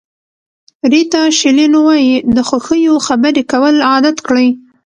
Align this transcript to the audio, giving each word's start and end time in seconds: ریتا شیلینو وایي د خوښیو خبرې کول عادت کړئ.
ریتا 0.91 1.23
شیلینو 1.37 1.79
وایي 1.87 2.15
د 2.35 2.37
خوښیو 2.47 2.95
خبرې 3.07 3.43
کول 3.51 3.75
عادت 3.91 4.17
کړئ. 4.27 4.47